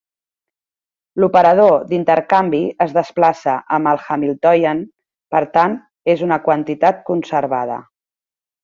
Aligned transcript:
L'operador 1.23 1.83
d'intercanvi 1.91 2.63
es 2.87 2.97
desplaça 2.97 3.55
amb 3.79 3.93
el 3.93 4.03
Hamiltonian, 4.07 4.83
i 4.89 5.37
per 5.37 5.45
tant 5.59 5.79
és 6.17 6.29
una 6.31 6.45
quantitat 6.49 7.07
conservada. 7.13 7.83